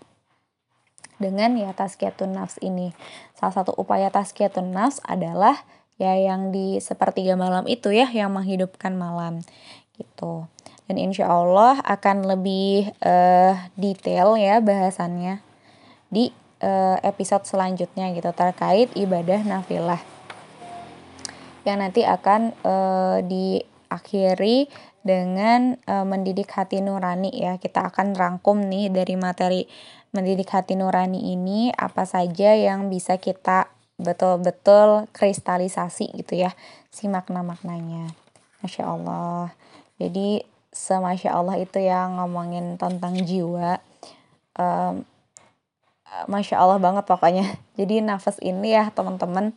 dengan 1.17 1.57
ya 1.57 1.73
tazkiyatun 1.73 2.37
nafs 2.37 2.61
ini. 2.61 2.93
Salah 3.33 3.57
satu 3.57 3.73
upaya 3.73 4.13
tazkiyatun 4.13 4.75
nafs 4.75 5.01
adalah 5.09 5.65
ya 6.01 6.17
yang 6.17 6.51
di 6.55 6.81
sepertiga 6.81 7.37
malam 7.37 7.69
itu 7.69 7.93
ya 7.93 8.09
yang 8.09 8.33
menghidupkan 8.33 8.97
malam 8.97 9.45
gitu. 9.97 10.49
Dan 10.89 10.99
insya 10.99 11.31
Allah 11.31 11.79
akan 11.85 12.27
lebih 12.27 12.91
uh, 13.01 13.55
detail 13.79 14.35
ya 14.37 14.59
bahasannya 14.59 15.41
di 16.13 16.35
uh, 16.61 16.99
episode 17.01 17.47
selanjutnya 17.49 18.13
gitu 18.13 18.29
terkait 18.35 18.93
ibadah 18.99 19.41
nafilah 19.47 20.03
yang 21.63 21.79
nanti 21.79 22.03
akan 22.03 22.51
uh, 22.67 23.23
diakhiri 23.23 24.67
dengan 25.03 25.79
uh, 25.87 26.03
mendidik 26.03 26.51
hati 26.51 26.83
nurani 26.83 27.31
ya. 27.31 27.59
Kita 27.59 27.87
akan 27.91 28.19
rangkum 28.19 28.67
nih 28.67 28.91
dari 28.91 29.15
materi 29.15 29.63
mendidik 30.11 30.51
hati 30.51 30.75
nurani 30.75 31.33
ini 31.33 31.71
apa 31.73 32.05
saja 32.05 32.55
yang 32.55 32.91
bisa 32.91 33.17
kita 33.17 33.71
betul-betul 34.01 35.11
kristalisasi 35.13 36.13
gitu 36.17 36.37
ya 36.37 36.57
si 36.89 37.09
makna-maknanya. 37.09 38.13
Masya 38.63 38.85
Allah. 38.87 39.53
Jadi 39.99 40.47
semasya 40.73 41.37
Allah 41.37 41.61
itu 41.61 41.83
yang 41.83 42.17
ngomongin 42.17 42.81
tentang 42.81 43.13
jiwa 43.21 43.83
um, 44.57 45.05
Masya 46.29 46.61
Allah 46.61 46.79
banget 46.79 47.05
pokoknya. 47.09 47.47
Jadi 47.79 48.05
nafas 48.05 48.37
ini 48.45 48.77
ya 48.77 48.93
teman-teman 48.93 49.57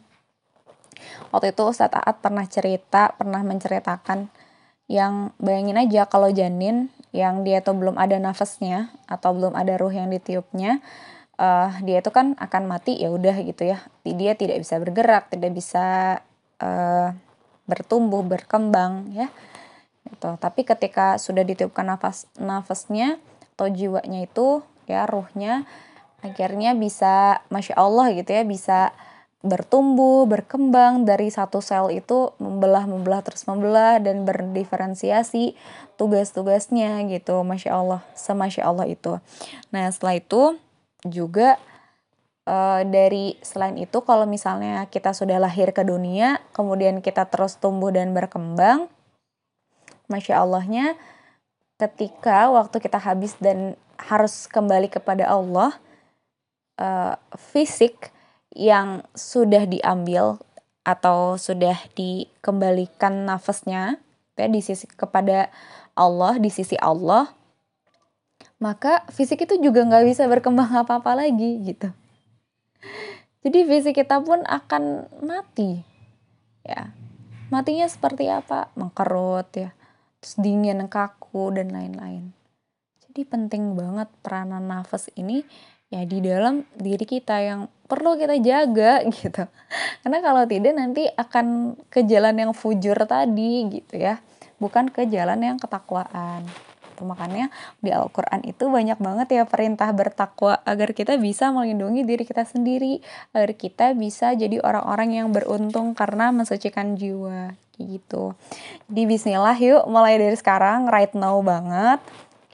waktu 1.30 1.52
itu 1.52 1.62
Ustadz 1.68 2.00
Aat 2.00 2.24
pernah 2.24 2.48
cerita 2.48 3.12
pernah 3.20 3.44
menceritakan 3.44 4.32
yang 4.88 5.34
bayangin 5.42 5.82
aja 5.82 6.06
kalau 6.06 6.30
janin 6.30 6.94
yang 7.10 7.42
dia 7.42 7.64
tuh 7.64 7.74
belum 7.74 7.98
ada 7.98 8.20
nafasnya 8.22 8.94
atau 9.10 9.34
belum 9.34 9.58
ada 9.58 9.76
ruh 9.80 9.92
yang 9.92 10.12
ditiupnya 10.12 10.84
uh, 11.40 11.72
dia 11.84 12.00
itu 12.04 12.12
kan 12.12 12.36
akan 12.36 12.64
mati 12.68 13.00
ya 13.00 13.12
udah 13.12 13.36
gitu 13.44 13.68
ya. 13.68 13.84
Dia 14.04 14.36
tidak 14.36 14.62
bisa 14.62 14.80
bergerak 14.82 15.32
tidak 15.32 15.52
bisa 15.56 16.20
uh, 16.60 17.10
bertumbuh 17.66 18.22
berkembang 18.26 19.12
ya. 19.16 19.28
Gitu. 20.06 20.30
Tapi 20.38 20.62
ketika 20.64 21.18
sudah 21.18 21.42
ditiupkan 21.42 21.86
nafas 21.86 22.30
nafasnya 22.38 23.18
atau 23.56 23.72
jiwanya 23.72 24.28
itu 24.28 24.62
ya 24.86 25.08
ruhnya 25.10 25.66
akhirnya 26.22 26.74
bisa 26.76 27.46
masya 27.50 27.78
Allah 27.78 28.12
gitu 28.14 28.30
ya 28.34 28.44
bisa 28.44 28.94
bertumbuh, 29.46 30.26
berkembang 30.26 31.06
dari 31.06 31.30
satu 31.30 31.62
sel 31.62 31.94
itu 31.94 32.34
membelah, 32.42 32.90
membelah 32.90 33.22
terus 33.22 33.46
membelah 33.46 34.02
dan 34.02 34.26
berdiferensiasi 34.26 35.54
tugas-tugasnya 36.02 37.06
gitu, 37.14 37.46
masya 37.46 37.78
Allah, 37.78 38.02
semasya 38.18 38.66
Allah 38.66 38.90
itu. 38.90 39.22
Nah 39.70 39.86
setelah 39.94 40.18
itu 40.18 40.58
juga 41.06 41.62
uh, 42.50 42.82
dari 42.84 43.38
selain 43.46 43.78
itu 43.78 44.02
kalau 44.02 44.26
misalnya 44.26 44.90
kita 44.90 45.14
sudah 45.14 45.38
lahir 45.38 45.72
ke 45.72 45.86
dunia, 45.86 46.42
kemudian 46.52 47.00
kita 47.00 47.30
terus 47.30 47.58
tumbuh 47.62 47.94
dan 47.94 48.12
berkembang, 48.12 48.90
masya 50.10 50.42
Allahnya 50.42 50.98
ketika 51.76 52.50
waktu 52.50 52.80
kita 52.80 52.98
habis 53.04 53.36
dan 53.38 53.76
harus 54.00 54.48
kembali 54.48 54.88
kepada 54.88 55.28
Allah, 55.28 55.76
uh, 56.80 57.16
fisik 57.36 58.12
yang 58.56 59.04
sudah 59.12 59.68
diambil 59.68 60.40
atau 60.88 61.36
sudah 61.36 61.76
dikembalikan 61.98 63.28
nafasnya 63.28 64.00
ya 64.38 64.48
di 64.52 64.62
sisi 64.62 64.86
kepada 64.86 65.50
Allah 65.96 66.38
di 66.38 66.52
sisi 66.52 66.76
Allah 66.78 67.32
maka 68.60 69.04
fisik 69.12 69.44
itu 69.44 69.60
juga 69.60 69.84
nggak 69.84 70.06
bisa 70.08 70.24
berkembang 70.32 70.72
apa-apa 70.72 71.28
lagi 71.28 71.60
gitu. 71.64 71.92
Jadi 73.46 73.60
fisik 73.68 74.02
kita 74.02 74.24
pun 74.24 74.42
akan 74.42 75.06
mati 75.22 75.84
ya. 76.66 76.90
Matinya 77.54 77.86
seperti 77.86 78.26
apa? 78.26 78.74
Mengkerut 78.74 79.50
ya. 79.54 79.70
Terus 80.18 80.36
dingin 80.42 80.82
kaku 80.90 81.54
dan 81.54 81.70
lain-lain. 81.70 82.34
Jadi 83.06 83.22
penting 83.22 83.78
banget 83.78 84.10
peranan 84.26 84.66
nafas 84.66 85.14
ini 85.14 85.46
ya 85.94 86.02
di 86.02 86.18
dalam 86.26 86.66
diri 86.74 87.06
kita 87.06 87.38
yang 87.46 87.70
perlu 87.86 88.18
kita 88.18 88.42
jaga 88.42 89.06
gitu. 89.14 89.46
Karena 90.02 90.18
kalau 90.26 90.44
tidak 90.50 90.74
nanti 90.74 91.06
akan 91.06 91.78
ke 91.94 92.02
jalan 92.10 92.34
yang 92.42 92.52
fujur 92.58 92.98
tadi 93.06 93.70
gitu 93.70 94.02
ya. 94.02 94.18
Bukan 94.58 94.90
ke 94.90 95.06
jalan 95.06 95.38
yang 95.44 95.58
ketakwaan 95.62 96.48
itu 96.96 97.04
makanya 97.04 97.52
di 97.84 97.92
Al-Quran 97.92 98.48
itu 98.48 98.72
banyak 98.72 98.96
banget 99.04 99.28
ya 99.36 99.44
perintah 99.44 99.92
bertakwa 99.92 100.64
agar 100.64 100.96
kita 100.96 101.20
bisa 101.20 101.52
melindungi 101.52 102.08
diri 102.08 102.24
kita 102.24 102.48
sendiri 102.48 103.04
agar 103.36 103.52
kita 103.60 103.92
bisa 104.00 104.32
jadi 104.32 104.64
orang-orang 104.64 105.20
yang 105.20 105.28
beruntung 105.36 105.92
karena 105.92 106.32
mensucikan 106.32 106.96
jiwa. 106.96 107.60
Gitu. 107.76 108.32
Di 108.88 109.04
Bismillah 109.04 109.60
yuk 109.60 109.84
mulai 109.92 110.16
dari 110.16 110.40
sekarang 110.40 110.88
right 110.88 111.12
now 111.12 111.44
banget. 111.44 112.00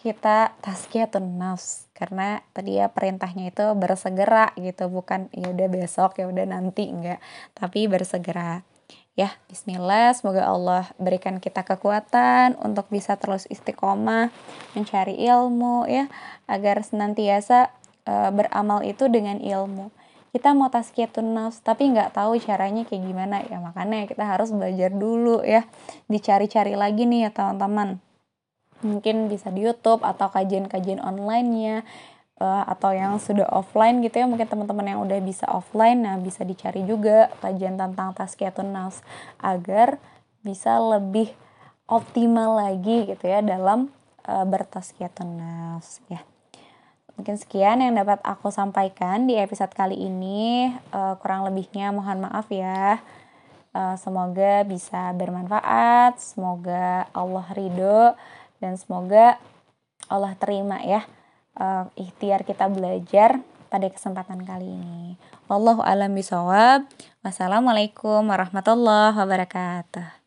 Kita 0.02 0.58
tazkiyatun 0.66 1.38
nafs 1.38 1.86
karena 1.94 2.42
tadi 2.58 2.82
ya 2.82 2.90
perintahnya 2.90 3.54
itu 3.54 3.62
bersegera 3.78 4.50
gitu. 4.58 4.90
Bukan 4.90 5.30
ya 5.30 5.54
udah 5.54 5.68
besok 5.70 6.18
ya 6.18 6.26
udah 6.26 6.50
nanti. 6.50 6.90
Enggak. 6.90 7.22
Tapi 7.54 7.86
bersegera 7.86 8.66
ya 9.20 9.36
bismillah 9.52 10.16
semoga 10.16 10.48
Allah 10.48 10.88
berikan 10.96 11.44
kita 11.44 11.68
kekuatan 11.68 12.56
untuk 12.64 12.88
bisa 12.88 13.20
terus 13.20 13.46
istiqomah 13.52 14.32
mencari 14.74 15.20
ilmu 15.20 15.86
ya 15.88 16.08
agar 16.48 16.84
senantiasa 16.84 17.72
e, 18.06 18.14
beramal 18.34 18.82
itu 18.86 19.08
dengan 19.08 19.38
ilmu. 19.40 19.94
Kita 20.32 20.56
mau 20.56 20.72
tazkiyatun 20.72 21.36
nafs 21.36 21.60
tapi 21.60 21.92
nggak 21.92 22.16
tahu 22.16 22.40
caranya 22.40 22.88
kayak 22.88 23.04
gimana. 23.04 23.44
Ya 23.44 23.60
makanya 23.60 24.08
kita 24.08 24.24
harus 24.24 24.56
belajar 24.56 24.88
dulu 24.96 25.44
ya. 25.44 25.68
Dicari-cari 26.08 26.80
lagi 26.80 27.04
nih 27.04 27.28
ya 27.28 27.30
teman-teman. 27.36 28.00
Mungkin 28.82 29.28
bisa 29.30 29.52
di 29.54 29.68
YouTube 29.68 30.02
atau 30.02 30.32
kajian-kajian 30.32 31.04
online-nya 31.04 31.86
uh, 32.42 32.64
atau 32.66 32.90
yang 32.90 33.22
sudah 33.22 33.46
offline 33.54 34.02
gitu 34.02 34.18
ya 34.18 34.26
mungkin 34.26 34.50
teman-teman 34.50 34.98
yang 34.98 35.00
udah 35.06 35.22
bisa 35.22 35.46
offline 35.46 36.02
nah 36.02 36.18
bisa 36.18 36.42
dicari 36.42 36.82
juga 36.82 37.30
kajian 37.46 37.78
tentang 37.78 38.18
tazkiyatun 38.18 38.74
agar 39.38 40.02
bisa 40.42 40.82
lebih 40.82 41.30
optimal 41.86 42.58
lagi 42.58 43.06
gitu 43.06 43.30
ya 43.30 43.46
dalam 43.46 43.94
uh, 44.26 44.46
bertazkiyatun 44.48 45.38
nafs 45.38 46.02
ya. 46.10 46.26
Mungkin 47.20 47.38
sekian 47.38 47.84
yang 47.84 47.94
dapat 47.94 48.18
aku 48.26 48.50
sampaikan 48.50 49.30
di 49.30 49.38
episode 49.38 49.70
kali 49.76 49.94
ini. 49.94 50.72
Uh, 50.90 51.14
kurang 51.22 51.46
lebihnya 51.46 51.94
mohon 51.94 52.26
maaf 52.26 52.50
ya. 52.50 52.98
Uh, 53.72 53.94
semoga 54.00 54.68
bisa 54.68 55.16
bermanfaat 55.16 56.20
semoga 56.20 57.08
Allah 57.16 57.48
ridho 57.56 58.20
dan 58.60 58.76
semoga 58.76 59.40
Allah 60.12 60.36
terima 60.36 60.84
ya 60.84 61.08
uh, 61.58 61.90
ikhtiar 61.98 62.46
kita 62.48 62.70
belajar 62.72 63.42
pada 63.72 63.88
kesempatan 63.88 64.44
kali 64.44 64.68
ini. 64.68 65.16
Wallahu 65.48 65.80
alam 65.84 66.12
bisawab. 66.12 66.88
Wassalamualaikum 67.24 68.28
warahmatullahi 68.28 69.16
wabarakatuh. 69.16 70.21